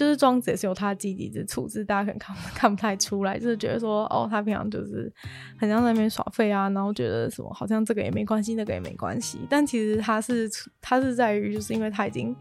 [0.00, 5.12] 就是庄子也是有他积极之处，只是大家可能看 看不太出来，就是觉得说哦，他平常就是
[5.58, 9.40] 很像在那边耍废啊，然后觉得什么好像这个也没关系，那个也没关系。
[9.50, 12.34] 但其实他是他是在于，就是因为他已经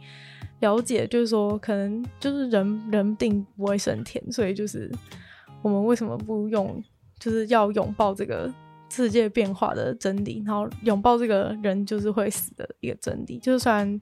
[0.61, 4.89] 了解，就是说可能就是人人定不会胜天，所以就是
[5.61, 6.81] 我们为什么不用，
[7.19, 8.49] 就是要拥抱这个。
[8.91, 13.37] 世界变化的真理，然后拥抱这个人就是会死的一个真理。
[13.37, 14.01] 就算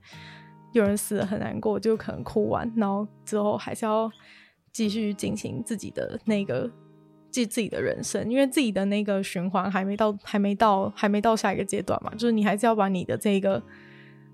[0.78, 4.10] 有人死了很难过，就可能哭完，然后之后还是要
[4.72, 6.70] 继续进行自己的那个
[7.30, 12.12] 记自己的人生，因为自己的那个循环还没到，还没到，还没到下一个阶段嘛。
[12.16, 13.62] 就是你还是要把你的这个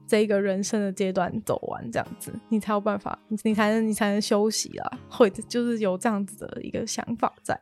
[0.08, 5.00] 这个人生的阶段走完，这样子你才有办法，你才能你才能休息啦。
[5.10, 7.60] 会就是有这样子的一个想法在，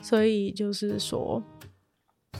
[0.00, 1.42] 所以就是说。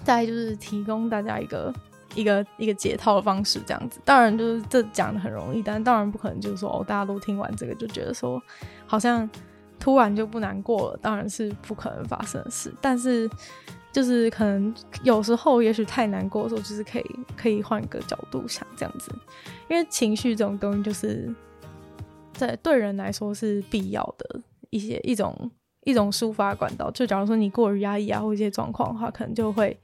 [0.02, 1.72] 再就是提供大家一个
[2.14, 4.00] 一个一个解套的方式，这样子。
[4.04, 8.42] 当然就是这讲的很容易，但当然不可能就是说哦，大家都听完这个就觉得说
[8.86, 9.28] 好像
[9.78, 12.72] 突然就不难过了，当然是不可能发生的事。
[12.80, 13.28] 但是
[13.92, 17.04] 就是可能有时候也许太难过的时候，就是可以
[17.36, 19.10] 可以换个角度想这样子，
[19.68, 21.34] 因为情绪这种东西就是
[22.32, 25.50] 在对人来说是必要的一些一种。
[25.86, 29.78] 一种抒发管道，就假如说你过于压抑啊，或一些状况的话，可能就会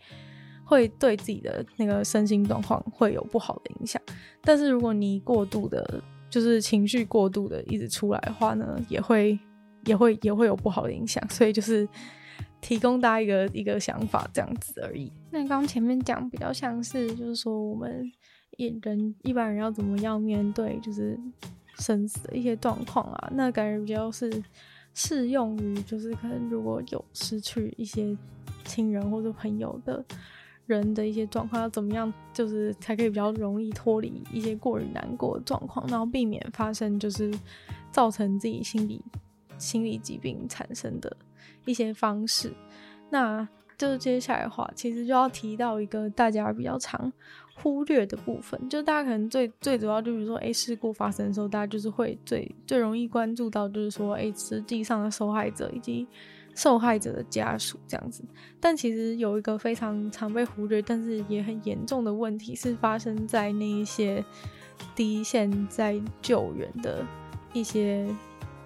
[0.70, 4.00] 会对自己的那个身心状况会有不好的影响。
[4.40, 9.36] 但是如果你过度的，就是情绪过度的一直出来的话呢，也会
[9.84, 11.20] 也会也会有不好的影响。
[11.28, 11.88] 所以就是
[12.60, 15.10] 提供大家一个一个想法这样子而已。
[15.32, 18.08] 那刚刚前面讲比较像是，就是说我们
[18.56, 21.18] 一人一般人要怎么样面对就是
[21.78, 24.30] 生死的一些状况啊，那感觉比较是。
[24.92, 28.14] 适用于就是可能如果有失去一些
[28.64, 30.04] 亲人或者朋友的
[30.76, 37.32] 人的一些状况，要怎么样就是才可以比较容易脱离一些过于难过的状况，然后避免发生就是
[37.90, 39.02] 造成自己心理
[39.58, 41.16] 心理疾病产生的
[41.64, 42.52] 一些方式。
[43.10, 47.12] 那就是接下来的话，其实就要提到一个大家比较常
[47.56, 56.06] 忽略的部分，就大家可能最最主要就是说，哎，事故发生的时候，大家就是会最最容易关注到，就是说，哎，实际上的受害者以及
[56.54, 58.24] 受害者的家属这样子。
[58.60, 64.24] 但其实有一个非常常被忽略，但是也很严重的问题，是发生在那一些
[64.94, 67.04] 第一线在救援的
[67.52, 68.06] 一些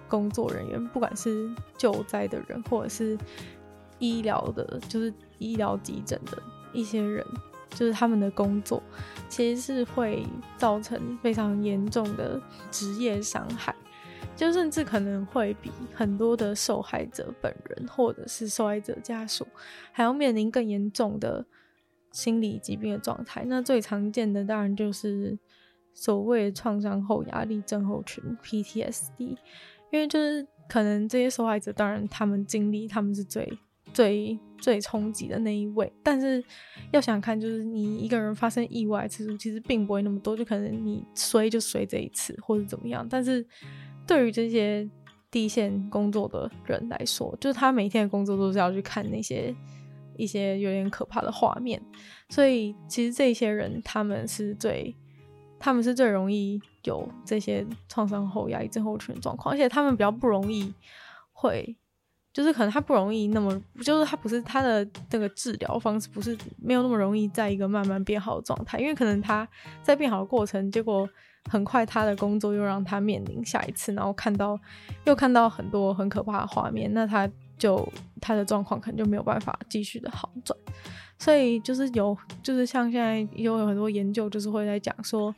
[0.07, 3.17] 工作人员，不管是救灾的人，或者是。
[3.97, 6.37] 医疗的，就是医疗急诊的
[6.73, 7.25] 一些人，
[7.69, 8.83] 就是他们的工作，
[9.29, 13.73] 其实是会造成非常严重的职业伤害，
[14.35, 19.47] 就甚至可能会比很多的受害者本人或者是受害者家属
[19.91, 21.45] 还要面临更严重的
[22.11, 23.43] 心理疾病的状态。
[23.45, 25.37] 那最常见的当然就是
[25.93, 29.37] 所谓创伤后压力症候群 （PTSD），
[29.91, 33.57] 因为就是可能这些受害者，当然他们经历，他们是最。
[33.93, 36.43] 最最冲击的那一位，但是
[36.91, 43.07] 要想看，就是你一个人发生意外次数其实并不会那么多，就可能你衰就衰这一次或者怎么样。
[43.09, 43.45] 但是
[44.07, 44.89] 对于这些
[45.31, 49.53] 第一线工作的人来说，就是他每天的工作都是要去看那些
[50.15, 51.81] 一些有点可怕的画面，
[52.29, 54.95] 所以其实这些人他们是最
[55.59, 60.73] 他们是最容易有这些创伤后压抑症候群状况，而且他们比较不容易
[61.31, 61.75] 会。
[62.33, 63.49] 就是可能他不容易那么，
[63.81, 69.47] 就是他不是他的那个治疗方式不是没有那么容易在一个慢慢变好的状态，因为可能他
[69.81, 71.07] 在变好的过程，结果
[71.49, 74.59] 很快他的工作又让他面临下一次，然后看到
[75.05, 77.87] 又看到很多很可怕的画面，那他就
[78.19, 80.57] 他的状况可能就没有办法继续的好转，
[81.17, 85.33] 所以就是有就是像现在又有很多研究就是会在讲说，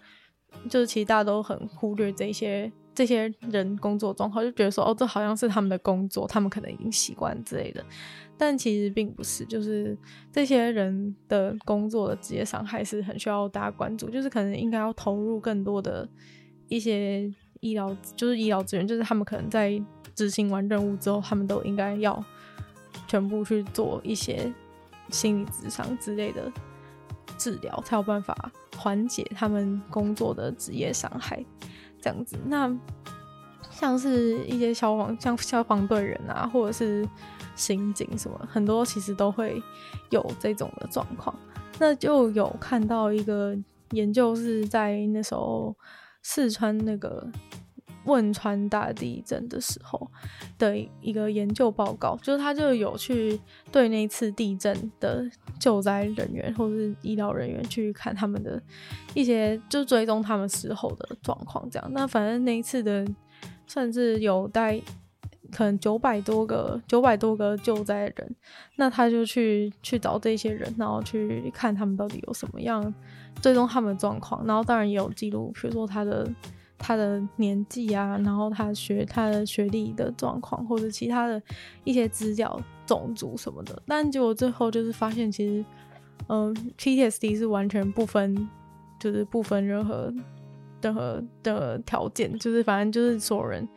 [0.70, 2.72] 就是其实大家都很忽略这些。
[2.98, 7.86] 这些人工作状况，就觉得说，哦，这好像是他们的工作，他们可能已经习惯之类的。
[8.40, 9.96] 但其实并不是，就是
[10.32, 16.10] 这些人的工作的职业伤害是很需要大家关注，就是可能应该要投入更多的
[16.70, 19.80] 一些医疗，就是医疗资源，就是他们可能在
[20.16, 22.26] 执行完任务之后，他们都应该要
[23.08, 24.52] 全部去做一些
[25.12, 26.52] 心理智商之类的
[27.38, 31.46] 治疗，才有办法缓解他们工作的职业伤害。
[32.02, 32.74] 这样子，那
[33.72, 37.08] 像是一些消防，像消防队员啊，或者是
[37.56, 39.62] 刑警什么，很多其实都会
[40.10, 41.34] 有这种的状况。
[41.80, 43.56] 那就有看到一个
[43.92, 45.76] 研究是在那时候
[46.24, 47.28] 四川那个
[48.08, 50.10] 汶川大地震的时候
[50.58, 53.39] 的一个研究报告，就是他就有去
[53.72, 58.62] 对那次地震的救灾人员或是医疗人员去看他们的
[59.13, 61.88] 一些，就追踪他们事后的状况，这样。
[61.93, 63.06] 那反正那一次的，
[63.67, 64.82] 算是有带
[65.52, 68.36] 可能九百多个九百多个救灾人，
[68.76, 72.93] 那他就去去找这些人，然后去看他们到底有什么样
[73.41, 76.30] 追踪他们的状况，然后当然也有记录，比如说他的
[76.78, 81.42] 他的年纪啊，然后他学他的学历的状况，或者其他的
[81.84, 82.62] 一些资料。
[82.88, 85.66] 种族什么的，但结果最后就是发现，其实，
[86.30, 88.48] 嗯、，PTSD 是完全不分，
[88.98, 90.10] 就是不分任何
[90.82, 93.68] 任何的条件，就是反正就是所有人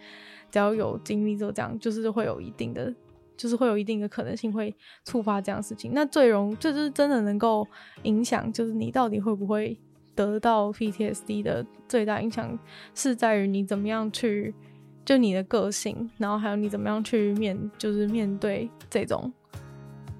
[0.48, 2.94] 只要有经历过这样，就是会有一定的，
[3.36, 4.72] 就是会有一定的可能性会
[5.04, 5.90] 触发这样事情。
[5.92, 7.66] 那最容就是真的能够
[8.04, 9.76] 影响，就是你到底会不会
[10.14, 12.58] 得到 PTSD 的最大影响，
[12.94, 14.54] 是在于你怎么样去。
[15.02, 19.32] 就你的个性，然后还有你怎么样去面，就是面对这种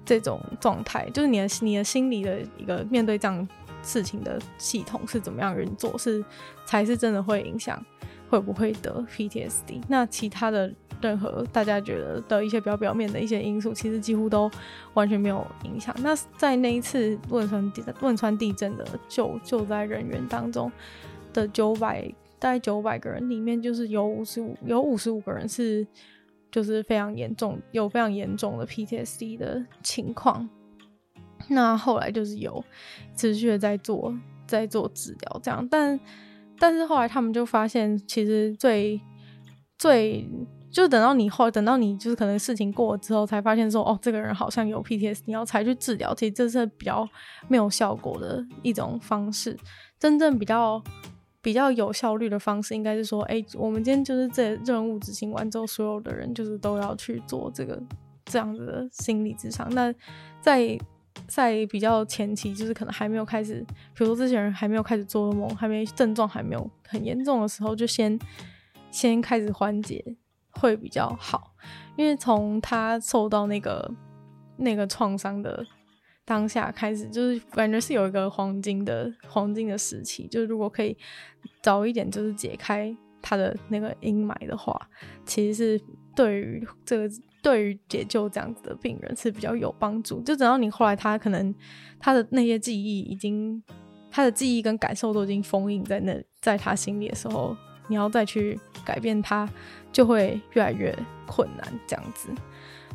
[0.03, 3.47] 这种状态，就是你的你的心理的一个面对这样
[3.83, 6.21] 事情的系统是怎么样运作，是
[6.65, 7.81] 才是真的会影响
[8.31, 9.83] 会不会得 PTSD。
[9.87, 14.49] 那其他的任何大家觉得的一些比较表面的一些因素，其实几乎都
[14.95, 15.95] 完全没有影响。
[15.99, 20.71] 那在那一次汶川地汶川地震的救救灾人员当中
[21.31, 22.11] 的九百。
[22.41, 25.85] 大概九百个人里面，就是有五十五有五十五个人是
[26.49, 30.49] 就是非常严重，有非常严重的 PTSD 的情况。
[31.49, 32.65] 那后来就是有
[33.15, 34.11] 持续的在做
[34.47, 35.99] 在做治疗，这样，但
[36.61, 39.01] 但是后来他们就发现，其实最
[39.79, 40.29] 最
[40.69, 47.07] 就等到你后等到你就是可能事情过了之后，才发现说哦，这个人好像有 P T S，你要才去治疗，其实这是比较
[47.47, 49.57] 没有效果的一种方式，
[49.99, 50.81] 真正比较。
[51.43, 57.81] 比较有效率的方式应该是说，哎、我们今天就是这任务执行完之后，所有的人就是都要去做这个
[58.25, 59.67] 这样子的心理咨商。
[59.71, 59.91] 那
[60.39, 60.77] 在
[61.33, 63.65] 在比较前期，就是可能还没有开始，
[63.95, 68.19] 比如说这些人还没有开始做噩梦，还没症状还没有很严重的时候，就先
[68.91, 70.03] 先开始缓解
[70.51, 71.53] 会比较好，
[71.95, 73.89] 因为从他受到那个
[74.57, 75.65] 那个创伤的
[76.25, 80.97] 当下开始，就是感觉是有一个黄金的黄金的时期，就是如果可以
[81.61, 84.89] 早一点就是解开他的那个阴霾的话，
[85.25, 87.09] 其实是对于这个。
[87.41, 90.21] 对于解救这样子的病人是比较有帮助。
[90.21, 91.53] 就等到你后来，他可能
[91.99, 93.61] 他的那些记忆已经，
[94.11, 97.55] 他的记忆跟感受都已经封印在那，在他心里的时候，
[97.87, 99.49] 你要再去改变他，
[99.91, 101.67] 就会越来越困难。
[101.87, 102.29] 这样子，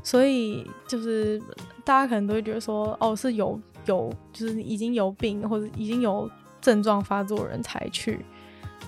[0.03, 1.43] 所以就是
[1.85, 6.31] 大家可能都会觉得说，哦，是有有，就是已经有病或者已经有
[6.61, 8.25] 症状发作的人才去，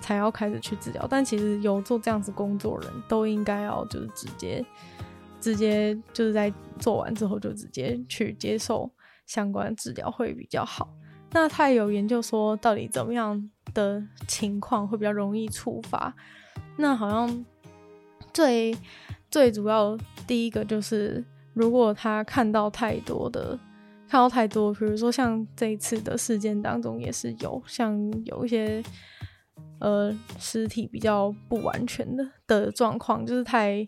[0.00, 1.06] 才要开始去治疗。
[1.10, 4.64] 但其实有做这样子工作人都应该要就是直接。
[5.40, 8.90] 直接就是在做完之后就直接去接受
[9.26, 10.88] 相关治疗会比较好。
[11.30, 16.14] 那他也有研究说，到底怎么样的情况会比较容易触发？
[16.76, 17.44] 那好像
[18.32, 18.76] 最
[19.30, 19.96] 最主要
[20.26, 23.58] 第一个就是，如果他看到太多的，
[24.08, 28.82] 看到太多，比如说像这一次的事件当中也是有，像有一些
[29.80, 33.86] 呃尸体比较不完全的的状况，就是太。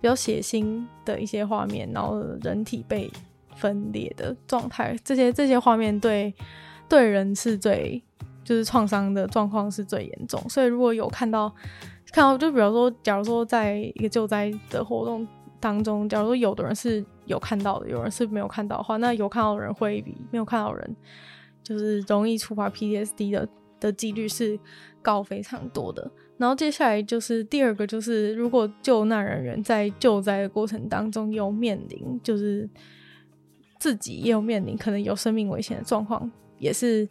[0.00, 3.10] 比较血腥的一些画面，然后人体被
[3.56, 6.34] 分裂的状态，这些这些画面对
[6.88, 8.02] 对人是最
[8.42, 10.40] 就是创伤的状况是最严重。
[10.48, 11.54] 所以如果有看到
[12.12, 15.26] 看到，就比如说，假如说在一个救灾的活动
[15.60, 20.96] 当中，假如说有的人是有看到的，有人是没有看到的话，那有看到的人会比没有看到的人
[21.62, 24.58] 就是容易触发 PTSD 的的几率是
[25.02, 26.10] 高非常多的。
[26.40, 32.66] 然后接下来就是第二个，就是如果救难人员在救灾的过程当中有面临，就是
[33.78, 37.06] 自己也有面临可能有生命危险的状况，也是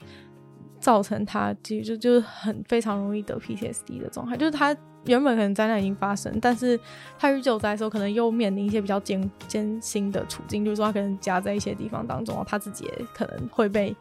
[0.80, 4.36] 造成他其实就就是很非常容易得 PTSD 的状态。
[4.36, 6.80] 就是他原本可能灾难已经发生，但是
[7.20, 13.96] 他去救灾的时候，可能又面临一些比较艰艰辛的处境，就是说他可能夹在一些地方当中，他自己也可能会被。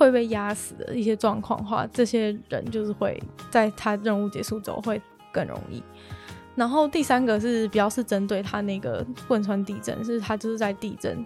[0.00, 4.98] 会被压死的一些状况的话，这些人就是会在他任务结束之后会
[5.30, 5.82] 更容易。
[6.56, 11.22] 然后第三个是比较是针对他那个汶川地震，是他就是在地震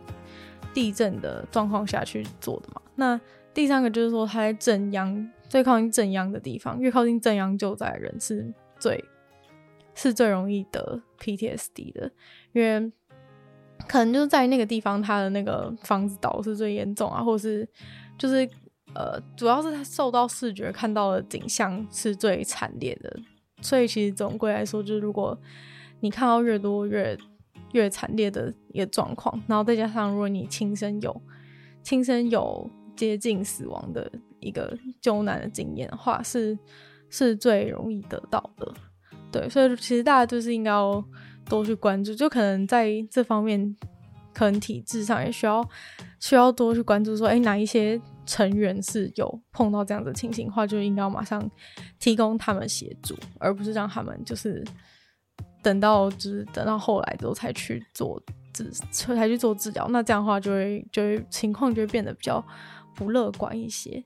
[0.72, 2.82] 地震的状况下去做的嘛。
[2.96, 3.20] 那
[3.54, 9.04] 第三个就是说他在震央最靠近震央的地方，越靠近震央救灾人是最
[9.94, 12.10] 是最容易得 PTSD 的，
[12.52, 12.90] 因为
[13.86, 17.68] 可能就是在那个地方他的那个房子倒是最严重啊，或者是
[18.18, 18.50] 就是。
[18.94, 23.18] 呃，主要是他受到视觉看到的景象是最惨烈的，
[23.60, 25.36] 所以其实总归来说，就是如果
[25.98, 27.18] 你看到越多越
[27.72, 31.22] 越惨烈的一个状况，然后再加上如果你亲身有
[31.82, 36.56] 亲身有接近死亡的一个救难的经验的话，是
[37.10, 38.72] 是最容易得到的。
[39.32, 41.04] 对，所以其实大家就是应该要
[41.48, 43.74] 多去关注，就可能在这方面，
[44.32, 45.68] 可能体制上也需要
[46.20, 48.00] 需要多去关注，说，哎，哪一些。
[48.26, 51.50] 成员是有碰到这样的情形的话，就应该要马上
[51.98, 54.64] 提供他们协助，而不是让他们就是
[55.62, 59.86] 等到就是等到后来之后才去做治，才去做治疗。
[59.88, 62.44] 那这样的话就会就会情况就会变得比较
[62.94, 64.02] 不乐观一些。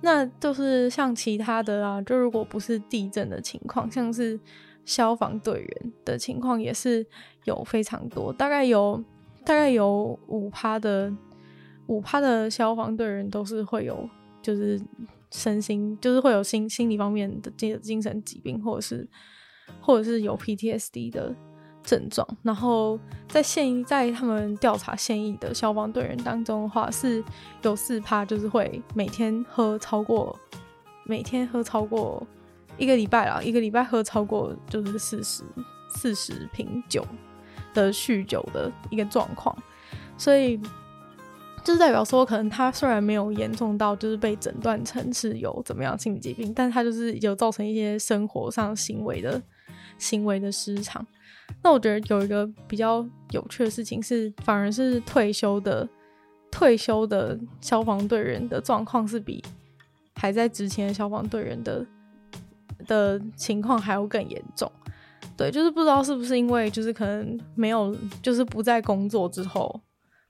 [0.00, 4.38] 那就是像其他的啊，就如果不是地震的情况，像是
[4.84, 7.06] 消防队员的情况也是
[7.44, 9.02] 有非常多，大概有
[9.44, 11.12] 大概有五趴的。
[11.92, 14.08] 五趴的消防队员都是会有，
[14.40, 14.80] 就是
[15.30, 19.06] 身心，就是会有心心理方面的精精神疾病，或者是
[19.78, 21.34] 或者是有 PTSD 的
[21.82, 22.26] 症状。
[22.42, 27.22] 然后在现役，在他们调查现役的消防队员当中的话，是
[27.60, 30.34] 有四趴，就是会每天喝超过
[31.04, 32.26] 每天喝超过
[32.78, 35.44] 一个礼拜啦，一个礼拜喝超过就是四十
[35.90, 37.06] 四十瓶酒
[37.74, 39.54] 的酗酒的一个状况，
[40.16, 40.58] 所以。
[41.64, 49.40] 就是代表说，可能他虽然没有严重到就是被诊断成是有怎么样心理疾病，但他就是有造成一些生活上行为的
[49.96, 51.06] 行为的失常。
[51.62, 55.88] 那我觉得有一个比较有趣的事情是，反而是退休的
[56.50, 59.42] 退休的消防队员的状况是比
[60.16, 61.86] 还在之前的消防队员的
[62.86, 64.70] 的情况还要更严重。
[65.36, 69.80] 对，就是不知道是不是因为就是可能没有就是不在工作之后。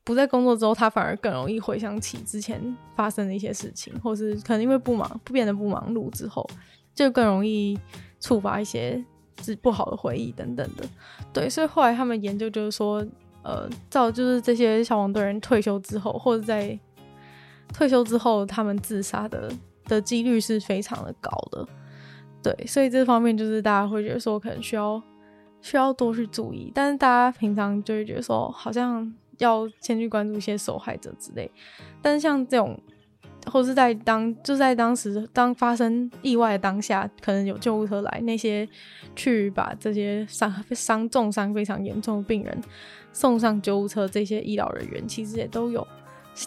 [0.04, 2.60] 不在工作之后，他反而更容易回想起之前
[2.96, 6.48] 发生的一些事情，或是可能因为不忙，不变得不忙碌之后，
[6.94, 7.78] 就更容易
[8.20, 9.02] 触发一些
[9.60, 10.84] 不好的回忆等等的。
[11.32, 13.04] 对，所以后来他们研究就是说，
[13.42, 16.78] 呃，照就是这些消防队员退休之后，或者在
[17.72, 19.50] 退休之后，他们自杀的
[19.86, 21.66] 的几率是非常的高的。
[22.42, 25.00] 对，所以这方面就是大家会觉得说，可能需要
[25.60, 26.72] 需要多去注意。
[26.74, 29.12] 但是大家平常就会觉得说，好像
[29.42, 31.50] 要先去关注一些受害者之类。
[32.00, 32.78] 但是像这种，
[33.50, 38.68] 或是在当就在当时当发生意外的当下，可能有救护车来，那些
[39.16, 42.56] 去把这些伤伤重伤非常严重的病人
[43.12, 45.86] 送上救护车，这些医疗人员其实也都有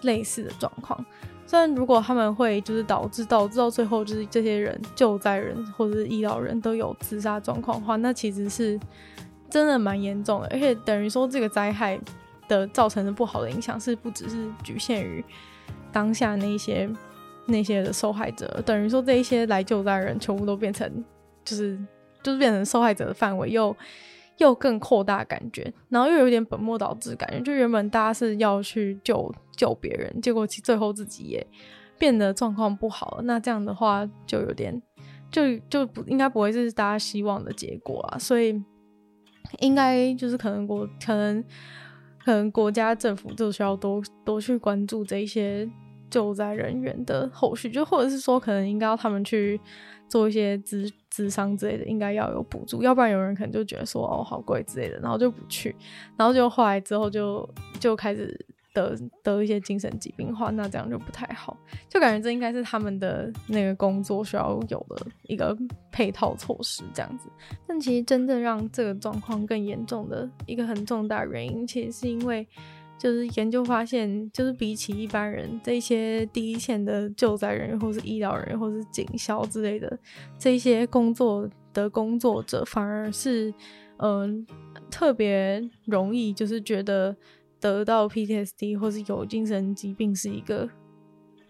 [0.04, 1.06] 类似的状况。
[1.48, 8.80] 虽然如果他们会就是导致导致到最后就是这些人救灾人或者是医疗人都有自杀状况的话，那其实是
[9.48, 12.00] 真的蛮严重的，而且等于说这个灾害
[12.48, 15.24] 的造成的不好的影响是不只是局限于
[15.92, 16.90] 当下那些
[17.46, 21.06] 那些的受害者，等于说这一些来救灾人全部都变成
[21.44, 21.78] 就是
[22.24, 23.76] 就是变成受害者的范围又
[24.38, 29.34] 又更扩大感觉，然后又有点本末倒置感觉，就原本大家是要去救。
[29.56, 31.48] 救别人，结果其最后自己也
[31.98, 33.22] 变得状况不好。
[33.24, 34.82] 那这样的话，就有点
[35.32, 38.20] 就就不应该不会是大家希望的结果啊。
[38.20, 38.62] 所以
[39.60, 41.42] 应该就是可能我可能
[42.26, 45.70] 可能国家政府就需要多多去关注这一些
[46.10, 49.62] 救灾人员的后续，就或者是说可能应该要他们去
[50.10, 55.76] 做一些资资商之类的，应该要有补助，要不然有人可能就觉得说哦好贵之类的，然后就不去，
[56.18, 57.48] 然后就后来之后就
[57.80, 58.46] 就开始。
[58.76, 61.58] 得得一些精神疾病的话，那这样就不太好，
[61.88, 65.58] 就感觉这应该是他们的那个工作需要有的一个
[65.92, 67.30] 配套措施这样子。
[67.66, 72.46] 但其实真正让这个状况更严重的一个很重大原因，其实是因为
[73.00, 79.98] 就是研究发现，就是比起一般人这些第一线的救灾人员，或是医疗人员，或是警消之类的
[80.38, 83.54] 这些工作的工作者，反而是
[84.00, 84.46] 嗯、
[84.92, 87.16] 特别容易就是觉得。
[87.66, 90.70] 得到 PTSD 或是有精神疾病是一个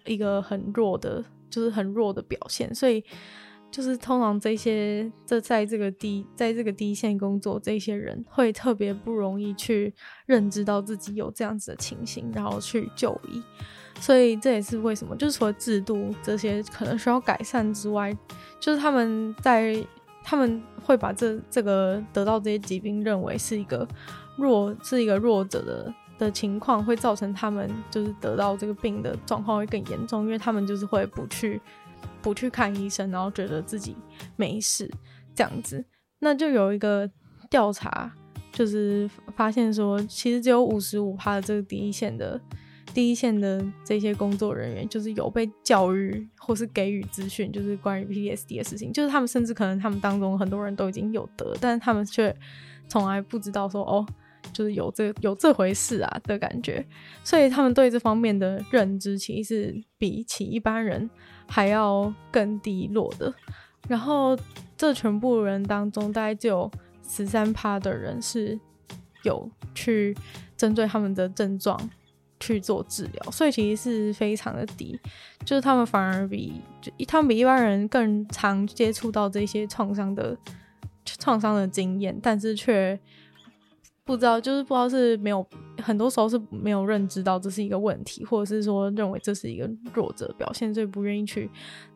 [0.06, 3.04] 一个很弱的，就是很弱的表现，所以
[3.70, 9.94] 就是通常这些这在这个低在这个低线工作这些人会特别不容易去
[10.26, 13.44] 认知到自己有这样子的情形，然后去就医，
[14.00, 18.18] 所以这也是为什么就是除了制度这些可能需要改善之外，
[18.58, 19.86] 就是他们在
[20.24, 23.86] 他们会把这这个得到这些疾病认为是一个
[24.38, 25.94] 弱是一个弱者的。
[26.18, 31.62] 的情况会造成他们就是得到这个病的状况会更严重，因为他们就是会不去
[32.22, 33.98] 不去看医生，然后觉得自己
[34.36, 34.90] 没事
[35.34, 35.84] 这样子。
[36.20, 37.10] 那就有一个
[37.50, 38.10] 调查，
[38.52, 42.40] 就是发现说，其实只有五十五趴的这个第一线的
[42.94, 48.94] 第一线的这些工作人员，就是有被教育或是给予资讯，就是关于 PTSD 的事情。
[48.94, 52.34] 就是他们甚至可能他们当中很多人都已经有得，但是他们却
[52.88, 54.06] 从来不知道说哦。
[54.54, 56.86] 就是有这有这回事啊的感觉，
[57.24, 61.10] 所以他们对这方面的认知其实是比起一般人
[61.48, 63.34] 还要更低落的。
[63.88, 64.38] 然后
[64.78, 66.72] 这全部人当中，大概就有
[67.08, 68.60] 十三趴的人是
[69.24, 70.16] 有去
[70.56, 71.78] 针对他们的症状
[72.40, 75.00] 去做治疗，所以其实是非常的低。
[75.44, 80.38] 就是他们反而比就他们比一般人更常接触到这些创伤的
[81.04, 83.00] 创伤的经验，但是却。
[84.06, 85.46] 不知道，就是不知道是没有，
[85.82, 91.50] 很多时候是没有认知到这是一个问题，或者是说认为这是一个弱者表现，所以不愿意去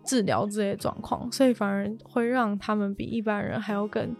[0.03, 4.15] 治疗这些状况，所以反而会让他们比一般人还要更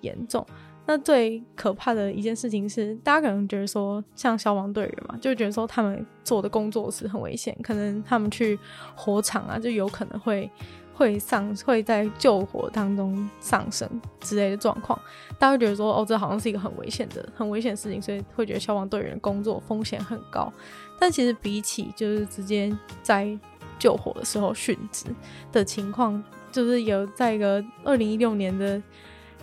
[0.00, 0.44] 严重。
[0.86, 8.58] 那最可怕的一件事情是，大家可能觉得说，像消防队员嘛，就觉得说他们做的工作是很危险，可能他们去
[8.94, 10.50] 火场啊，就有可能会。
[10.94, 13.88] 会上会在救火当中丧生
[14.20, 14.98] 之类的状况，
[15.38, 20.52] 大家会觉得说，哦，这好像是一个很危险的、很危险的事情，所以会觉得消防队员工作风险很高。
[20.98, 23.36] 但其实比起就是直接在
[23.78, 25.06] 救火的时候殉职
[25.50, 26.22] 的情况，
[26.52, 28.80] 就是有在一个二零一六年的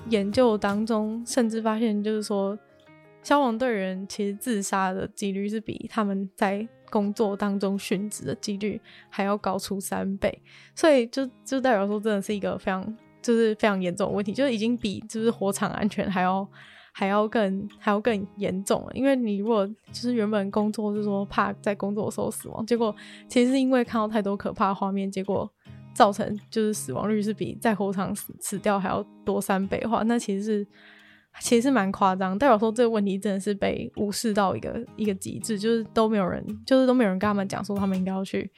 [0.09, 2.57] 研究当中，甚至发现就是说，
[3.21, 8.79] 消防队员其实自杀的几率是比他们在工作当中殉职的几率
[9.09, 10.41] 还要高出三倍，
[10.75, 12.85] 所以就就代表说，真的是一个非常
[13.21, 16.47] 就是非常严重的问题，就是已经比就是火场安全还要
[16.91, 18.91] 还要更还要更严重了。
[18.93, 22.95] 因为你如果就是原本工作是说怕在工作的时候死亡，结果
[23.27, 25.49] 其实是因为看到太多可怕的画面，结果
[25.93, 30.67] 造成就是死亡率是比在火场死死掉还要多三倍的话，那其实是。
[31.39, 38.51] 其实是蛮夸张，代表说这个问题真的是被无视到一个一个极致，就是都没有人，就是都没有人跟他们讲说他们应该要去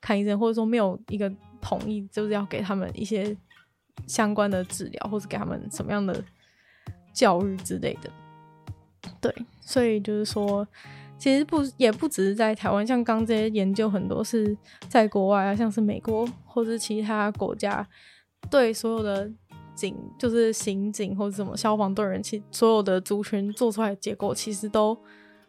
[0.00, 3.36] 看医生，或者说没有一个统一，就是要给他们一些
[4.06, 6.22] 相关的治疗，或者给他们什么样的
[7.12, 8.10] 教育之类的。
[9.20, 10.66] 对，所以就是说，
[11.16, 14.56] 其实不也不只是在台湾，像刚这些研究很多是
[14.88, 17.86] 在国外啊，像是美国或是其他国家，
[18.50, 19.30] 对所有的
[19.78, 24.98] 警就是刑警或者什么消防队员，其所有的族群做出来的结果其实都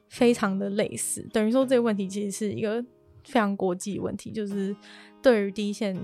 [0.08, 1.28] 非常的类似。
[1.34, 2.80] 等于说这个问题其实是一个
[3.26, 4.76] 非常国际问题，就是
[5.20, 5.98] 对于第一线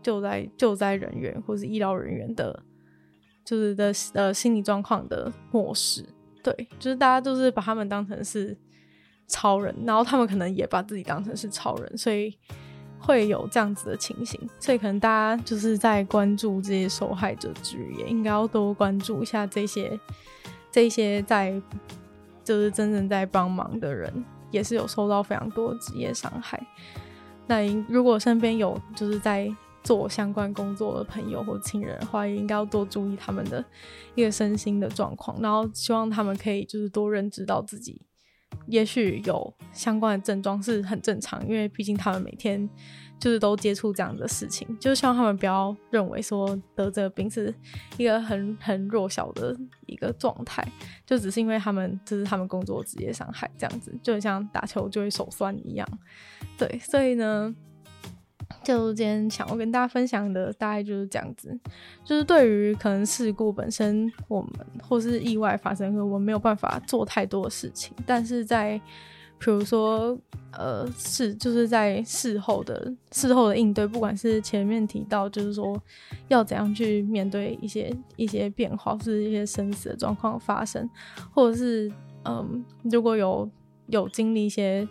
[0.00, 2.62] 救灾救灾人员或是医疗人员的，
[3.44, 6.06] 就是的呃心理状况的漠视。
[6.44, 8.56] 对，就是大家都是把他们当成是
[9.26, 12.32] 超人，然后他们可能也把自己当成是超人，所以
[13.02, 14.40] 会有这样子的情形。
[14.58, 19.98] 所以可能大家就是在关注这些受害者之余，也应该要多关注一下这些
[20.70, 21.60] 这些在
[22.44, 26.64] 就是真正在帮忙的人，也是有受到非常多职业伤害。
[27.46, 33.62] 那如果身边有就是在做相关工作的朋友或亲人的话，也应该要多注意他们的
[34.14, 38.00] 一个身心的状况，然后希望他们可以就是多认知到自己，
[38.66, 42.68] 也许有相关的症状是很正常，因为毕竟他们每天
[43.18, 47.54] 就是都接触这样的事情，就是希望他们不要认为说得这个病是
[47.96, 50.66] 一个很很弱小的一个状态，
[51.06, 55.88] 就只是因为他们这、就是他们工作职业伤害这样子，就很像打球就会手酸一样，
[56.56, 57.54] 对，所以呢。
[58.62, 61.58] 就今天想要跟大家分享的大概就是这样子，
[62.04, 64.50] 就是对于可能事故本身，我们
[64.82, 68.80] 或是意外发生，我们没有办法做太多的事情，但是在
[69.38, 70.16] 比如说
[70.52, 75.76] 呃事，就是在事后的事后的应对，不管是前面提到，就是说
[76.28, 80.88] 要怎样去面对一些一些变化，或是一些生死的状况发生，
[81.34, 81.90] 或者是
[82.24, 83.50] 嗯，如果有
[83.86, 84.86] 有经历一些。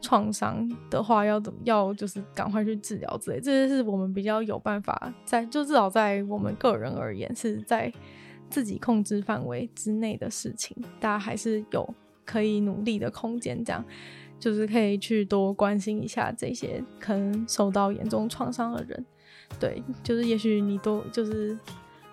[0.00, 7.92] 创伤的话，要怎么要就是赶快去治疗之类，这些是我们比较有办法在，就至少在我们个人而言是在
[8.48, 11.94] 自己控制范围之内的事情，大家还是有
[12.24, 13.64] 可以努力的空间。
[13.64, 13.84] 这样
[14.38, 19.04] 就是可以去多关心一下这些可能受到严重创伤的人，
[19.58, 21.58] 对，就是也许你多就是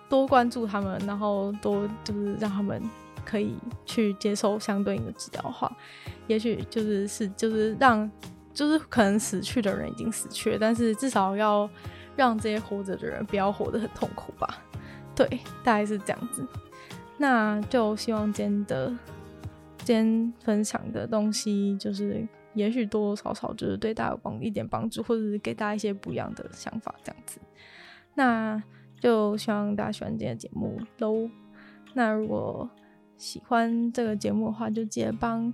[0.08, 2.82] 多关注他们，然后多就是让他们。
[3.28, 3.54] 可以
[3.84, 5.70] 去接受相对应的治疗的话，
[6.26, 8.10] 也许就是是就是让
[8.54, 11.68] 就是可能死去的人已经死去了，但是至少要
[12.16, 14.64] 让这些活着的人不要活得很痛苦吧。
[15.14, 15.28] 对，
[15.62, 16.46] 大概是这样子。
[17.18, 18.88] 那就希望今天的
[19.84, 27.38] 今天分享的东西，就是也许多多少少就是对大家有帮一点帮助，或者是给大家一些不一样的想法，这样子。
[28.14, 28.62] 那
[29.00, 31.28] 就希望大家喜欢今天的节目喽。
[31.94, 32.68] 那如果
[33.18, 35.52] 喜欢这个节目的话，就记得帮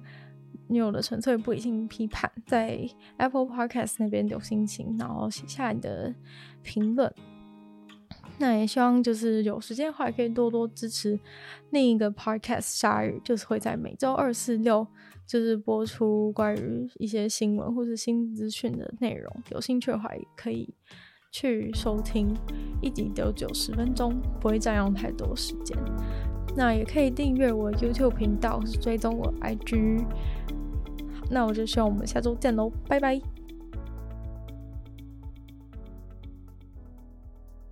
[0.68, 6.14] 女友的纯粹不理性批判在 Apple Podcast 那边留心情，然后写下你的
[6.62, 7.12] 评论。
[8.38, 11.18] 那也希望就是有时间的话，可以多多支持
[11.70, 14.86] 另一个 Podcast 鲨鱼，就是会在每周二、四、六
[15.26, 19.32] 就是播出关于一些新闻或是新资讯的内容。
[19.50, 20.74] 有兴趣的话，也可以
[21.30, 22.34] 去收听，
[22.82, 25.78] 一集只有九十分钟，不会占用太多时间。
[26.56, 30.04] 那也可以订阅我 YouTube 频道，追踪我 IG。
[31.30, 33.33] 那我就希望我们下周见喽，拜拜。